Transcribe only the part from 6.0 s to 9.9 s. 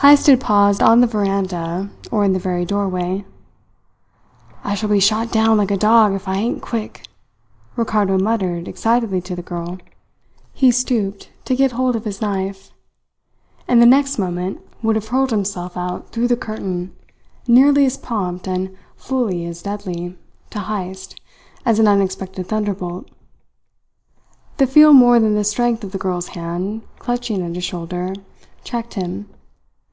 if I ain't quick," Ricardo muttered excitedly to the girl.